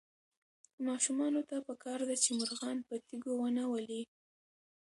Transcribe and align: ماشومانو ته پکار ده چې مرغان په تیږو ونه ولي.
ماشومانو 0.87 1.41
ته 1.49 1.55
پکار 1.67 1.99
ده 2.09 2.15
چې 2.23 2.29
مرغان 2.39 2.77
په 2.87 2.95
تیږو 3.05 3.33
ونه 3.37 3.63
ولي. 3.71 4.03